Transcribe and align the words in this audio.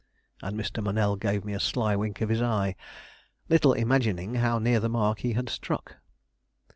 And 0.41 0.59
Mr. 0.59 0.81
Monell 0.81 1.15
gave 1.15 1.45
me 1.45 1.53
a 1.53 1.59
sly 1.59 1.95
wink 1.95 2.21
of 2.21 2.29
his 2.29 2.41
eye, 2.41 2.75
little 3.49 3.73
imagining 3.73 4.33
how 4.33 4.57
near 4.57 4.79
the 4.79 4.89
mark 4.89 5.19
he 5.19 5.33
had 5.33 5.47
struck. 5.47 5.97